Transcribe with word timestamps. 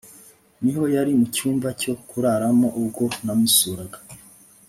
Miho 0.63 0.83
yari 0.95 1.11
mucyumba 1.19 1.67
cyo 1.81 1.93
kuraramo 2.09 2.67
ubwo 2.81 3.03
namusuraga 3.25 3.99